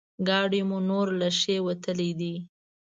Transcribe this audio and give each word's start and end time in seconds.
ګاډی 0.27 0.61
مو 0.69 0.77
نور 0.89 1.07
له 1.19 1.29
ښې 1.39 1.55
وتلی 1.67 2.11
دی. 2.19 2.35